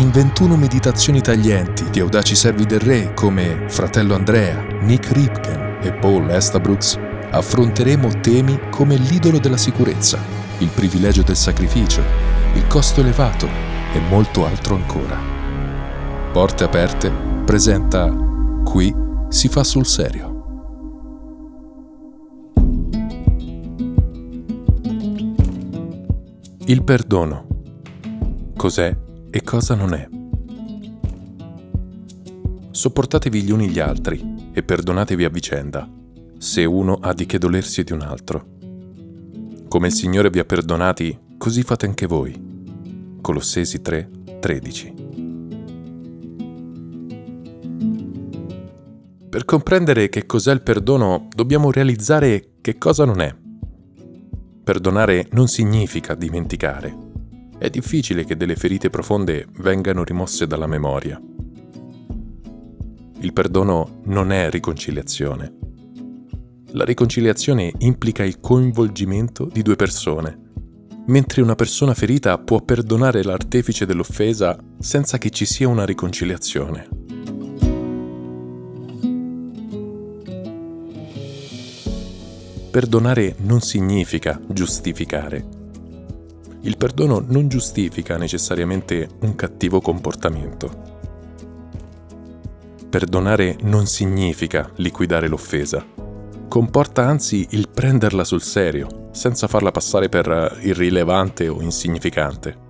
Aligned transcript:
in 0.00 0.10
21 0.10 0.56
meditazioni 0.56 1.20
taglienti 1.20 1.90
di 1.90 2.00
audaci 2.00 2.34
servi 2.34 2.64
del 2.64 2.80
re 2.80 3.12
come 3.12 3.66
Fratello 3.68 4.14
Andrea, 4.14 4.58
Nick 4.80 5.10
Ripken 5.12 5.78
e 5.82 5.92
Paul 5.92 6.30
Estabrooks, 6.30 6.98
affronteremo 7.30 8.20
temi 8.20 8.58
come 8.70 8.96
l'idolo 8.96 9.38
della 9.38 9.58
sicurezza, 9.58 10.18
il 10.58 10.68
privilegio 10.68 11.22
del 11.22 11.36
sacrificio, 11.36 12.02
il 12.54 12.66
costo 12.66 13.00
elevato 13.00 13.46
e 13.92 14.00
molto 14.08 14.46
altro 14.46 14.74
ancora. 14.74 15.18
Porte 16.32 16.64
Aperte 16.64 17.12
presenta 17.44 18.10
Qui 18.64 18.94
si 19.28 19.48
fa 19.48 19.62
sul 19.64 19.84
serio. 19.84 20.28
Il 26.64 26.84
perdono. 26.84 27.48
Cos'è 28.56 29.08
e 29.30 29.42
cosa 29.42 29.74
non 29.74 29.94
è? 29.94 30.08
Sopportatevi 32.70 33.42
gli 33.42 33.50
uni 33.52 33.68
gli 33.68 33.78
altri 33.78 34.50
e 34.52 34.62
perdonatevi 34.62 35.24
a 35.24 35.28
vicenda, 35.28 35.88
se 36.38 36.64
uno 36.64 36.94
ha 37.00 37.12
di 37.12 37.26
che 37.26 37.38
dolersi 37.38 37.84
di 37.84 37.92
un 37.92 38.00
altro. 38.00 38.46
Come 39.68 39.86
il 39.86 39.92
Signore 39.92 40.30
vi 40.30 40.40
ha 40.40 40.44
perdonati, 40.44 41.16
così 41.38 41.62
fate 41.62 41.86
anche 41.86 42.06
voi. 42.06 43.18
Colossesi 43.20 43.80
3, 43.80 44.10
13. 44.40 44.94
Per 49.28 49.44
comprendere 49.44 50.08
che 50.08 50.26
cos'è 50.26 50.52
il 50.52 50.62
perdono 50.62 51.28
dobbiamo 51.32 51.70
realizzare 51.70 52.54
che 52.60 52.78
cosa 52.78 53.04
non 53.04 53.20
è. 53.20 53.32
Perdonare 54.64 55.28
non 55.32 55.46
significa 55.46 56.14
dimenticare. 56.14 57.09
È 57.60 57.68
difficile 57.68 58.24
che 58.24 58.38
delle 58.38 58.56
ferite 58.56 58.88
profonde 58.88 59.46
vengano 59.58 60.02
rimosse 60.02 60.46
dalla 60.46 60.66
memoria. 60.66 61.20
Il 63.20 63.34
perdono 63.34 64.00
non 64.04 64.32
è 64.32 64.48
riconciliazione. 64.48 65.58
La 66.68 66.86
riconciliazione 66.86 67.70
implica 67.80 68.24
il 68.24 68.40
coinvolgimento 68.40 69.44
di 69.44 69.60
due 69.60 69.76
persone, 69.76 70.38
mentre 71.08 71.42
una 71.42 71.54
persona 71.54 71.92
ferita 71.92 72.38
può 72.38 72.62
perdonare 72.62 73.22
l'artefice 73.22 73.84
dell'offesa 73.84 74.58
senza 74.78 75.18
che 75.18 75.28
ci 75.28 75.44
sia 75.44 75.68
una 75.68 75.84
riconciliazione. 75.84 76.88
Perdonare 82.70 83.36
non 83.40 83.60
significa 83.60 84.40
giustificare. 84.48 85.59
Il 86.62 86.76
perdono 86.76 87.24
non 87.26 87.48
giustifica 87.48 88.16
necessariamente 88.16 89.08
un 89.20 89.34
cattivo 89.34 89.80
comportamento. 89.80 90.98
Perdonare 92.88 93.56
non 93.62 93.86
significa 93.86 94.70
liquidare 94.76 95.28
l'offesa. 95.28 95.84
Comporta 96.48 97.06
anzi 97.06 97.46
il 97.50 97.68
prenderla 97.68 98.24
sul 98.24 98.42
serio, 98.42 99.08
senza 99.12 99.46
farla 99.46 99.70
passare 99.70 100.08
per 100.08 100.58
irrilevante 100.62 101.48
o 101.48 101.62
insignificante. 101.62 102.68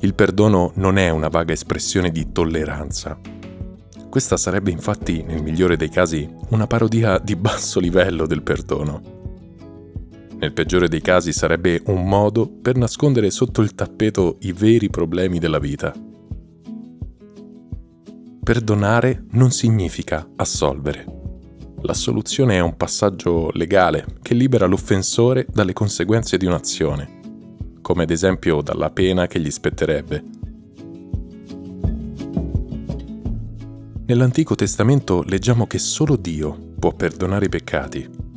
Il 0.00 0.14
perdono 0.14 0.72
non 0.76 0.98
è 0.98 1.10
una 1.10 1.28
vaga 1.28 1.52
espressione 1.52 2.10
di 2.10 2.32
tolleranza, 2.32 3.18
questa 4.12 4.36
sarebbe 4.36 4.70
infatti, 4.70 5.22
nel 5.22 5.42
migliore 5.42 5.78
dei 5.78 5.88
casi, 5.88 6.28
una 6.50 6.66
parodia 6.66 7.18
di 7.18 7.34
basso 7.34 7.80
livello 7.80 8.26
del 8.26 8.42
perdono. 8.42 9.21
Nel 10.42 10.52
peggiore 10.52 10.88
dei 10.88 11.00
casi 11.00 11.32
sarebbe 11.32 11.80
un 11.86 12.04
modo 12.04 12.48
per 12.48 12.74
nascondere 12.74 13.30
sotto 13.30 13.60
il 13.62 13.76
tappeto 13.76 14.38
i 14.40 14.52
veri 14.52 14.90
problemi 14.90 15.38
della 15.38 15.60
vita. 15.60 15.94
Perdonare 18.42 19.24
non 19.30 19.52
significa 19.52 20.28
assolvere. 20.34 21.04
L'assoluzione 21.82 22.56
è 22.56 22.60
un 22.60 22.76
passaggio 22.76 23.50
legale 23.52 24.04
che 24.20 24.34
libera 24.34 24.66
l'offensore 24.66 25.46
dalle 25.48 25.72
conseguenze 25.72 26.36
di 26.38 26.46
un'azione, 26.46 27.20
come 27.80 28.02
ad 28.02 28.10
esempio 28.10 28.62
dalla 28.62 28.90
pena 28.90 29.28
che 29.28 29.38
gli 29.38 29.50
spetterebbe 29.50 30.40
Nell'Antico 34.06 34.56
Testamento 34.56 35.22
leggiamo 35.22 35.68
che 35.68 35.78
solo 35.78 36.16
Dio 36.16 36.74
può 36.80 36.92
perdonare 36.92 37.44
i 37.44 37.48
peccati. 37.48 38.31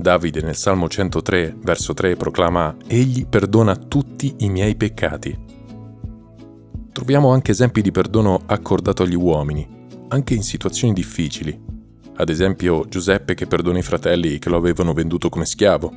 Davide 0.00 0.40
nel 0.40 0.56
Salmo 0.56 0.88
103, 0.88 1.56
verso 1.60 1.92
3 1.92 2.16
proclama 2.16 2.74
Egli 2.86 3.26
perdona 3.26 3.76
tutti 3.76 4.34
i 4.38 4.48
miei 4.48 4.74
peccati. 4.74 5.38
Troviamo 6.90 7.30
anche 7.32 7.50
esempi 7.50 7.82
di 7.82 7.90
perdono 7.90 8.40
accordato 8.46 9.02
agli 9.02 9.14
uomini, 9.14 9.68
anche 10.08 10.32
in 10.32 10.42
situazioni 10.42 10.94
difficili. 10.94 11.68
Ad 12.16 12.30
esempio 12.30 12.86
Giuseppe 12.88 13.34
che 13.34 13.46
perdona 13.46 13.78
i 13.78 13.82
fratelli 13.82 14.38
che 14.38 14.48
lo 14.48 14.56
avevano 14.56 14.94
venduto 14.94 15.28
come 15.28 15.44
schiavo. 15.44 15.92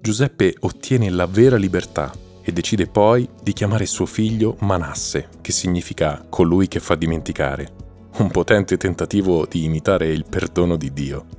Giuseppe 0.00 0.54
ottiene 0.60 1.10
la 1.10 1.26
vera 1.26 1.56
libertà 1.56 2.12
e 2.40 2.52
decide 2.52 2.86
poi 2.86 3.28
di 3.42 3.52
chiamare 3.52 3.84
suo 3.84 4.06
figlio 4.06 4.56
Manasse, 4.60 5.28
che 5.40 5.50
significa 5.50 6.24
colui 6.28 6.68
che 6.68 6.78
fa 6.78 6.94
dimenticare, 6.94 7.72
un 8.18 8.30
potente 8.30 8.76
tentativo 8.76 9.44
di 9.44 9.64
imitare 9.64 10.06
il 10.06 10.24
perdono 10.28 10.76
di 10.76 10.92
Dio. 10.92 11.38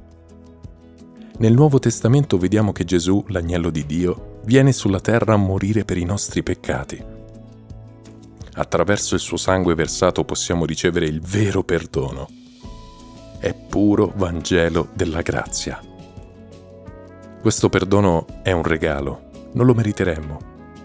Nel 1.41 1.53
Nuovo 1.53 1.79
Testamento 1.79 2.38
vediamo 2.38 2.72
che 2.72 2.84
Gesù, 2.84 3.25
l'agnello 3.29 3.72
di 3.72 3.88
Dio, 3.88 4.41
viene 4.46 4.72
sulla 4.72 5.00
terra 5.00 5.34
a 5.34 5.38
morire 5.38 5.84
per 5.85 5.97
i 5.97 6.03
nostri 6.03 6.44
peccati. 6.44 7.03
Attraverso 8.53 9.16
il 9.16 9.22
suo 9.22 9.38
sangue 9.38 9.74
versato 9.74 10.24
possiamo 10.24 10.66
ricevere 10.66 11.07
il 11.07 11.19
vero 11.19 11.63
perdono. 11.63 12.29
È 13.40 13.56
puro 13.56 14.13
Vangelo 14.16 14.90
della 14.94 15.22
grazia. 15.22 15.81
Questo 17.41 17.69
perdono 17.69 18.28
è 18.44 18.52
un 18.52 18.62
regalo, 18.62 19.50
non 19.53 19.66
lo 19.66 19.73
meriteremmo, 19.73 20.40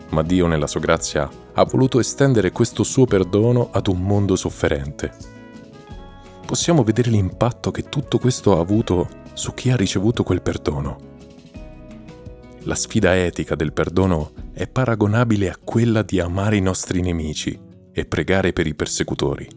ma 0.09 0.23
Dio 0.23 0.47
nella 0.47 0.67
sua 0.67 0.81
grazia 0.81 1.29
ha 1.53 1.65
voluto 1.65 2.01
estendere 2.01 2.51
questo 2.51 2.83
suo 2.83 3.05
perdono 3.05 3.69
ad 3.73 3.89
un 3.89 4.01
mondo 4.01 4.37
sofferente. 4.37 5.36
Possiamo 6.47 6.85
vedere 6.85 7.11
l'impatto 7.11 7.73
che 7.73 7.83
tutto 7.83 8.19
questo 8.19 8.57
ha 8.57 8.61
avuto 8.61 9.09
su 9.35 9.53
chi 9.53 9.71
ha 9.71 9.77
ricevuto 9.77 10.23
quel 10.23 10.43
perdono. 10.43 11.15
La 12.61 12.77
sfida 12.77 13.17
etica 13.17 13.57
del 13.57 13.73
perdono 13.73 14.31
è 14.53 14.69
paragonabile 14.69 15.51
a 15.51 15.59
quella 15.63 16.03
di 16.03 16.21
amare 16.21 16.57
i 16.57 16.61
nostri 16.61 17.01
nemici 17.01 17.59
e 17.93 18.05
pregare 18.07 18.53
per 18.53 18.69
i 18.69 18.77
persecutori. 18.77 19.49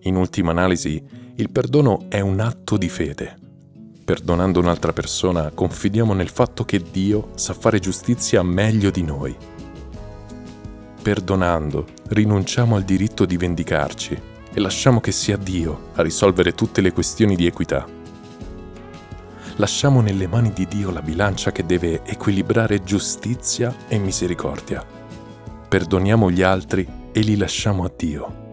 In 0.00 0.16
ultima 0.16 0.50
analisi, 0.50 1.02
il 1.36 1.50
perdono 1.50 2.04
è 2.10 2.20
un 2.20 2.40
atto 2.40 2.76
di 2.76 2.88
fede 2.90 3.46
perdonando 4.08 4.58
un'altra 4.58 4.94
persona, 4.94 5.50
confidiamo 5.50 6.14
nel 6.14 6.30
fatto 6.30 6.64
che 6.64 6.82
Dio 6.90 7.28
sa 7.34 7.52
fare 7.52 7.78
giustizia 7.78 8.42
meglio 8.42 8.90
di 8.90 9.02
noi. 9.02 9.36
Perdonando, 11.02 11.84
rinunciamo 12.08 12.74
al 12.74 12.84
diritto 12.84 13.26
di 13.26 13.36
vendicarci 13.36 14.37
e 14.58 14.60
lasciamo 14.60 14.98
che 14.98 15.12
sia 15.12 15.36
Dio 15.36 15.90
a 15.94 16.02
risolvere 16.02 16.52
tutte 16.52 16.80
le 16.80 16.92
questioni 16.92 17.36
di 17.36 17.46
equità. 17.46 17.86
Lasciamo 19.54 20.00
nelle 20.00 20.26
mani 20.26 20.52
di 20.52 20.66
Dio 20.66 20.90
la 20.90 21.00
bilancia 21.00 21.52
che 21.52 21.64
deve 21.64 22.02
equilibrare 22.04 22.82
giustizia 22.82 23.72
e 23.86 23.98
misericordia. 23.98 24.84
Perdoniamo 25.68 26.28
gli 26.28 26.42
altri 26.42 26.84
e 27.12 27.20
li 27.20 27.36
lasciamo 27.36 27.84
a 27.84 27.92
Dio 27.96 28.47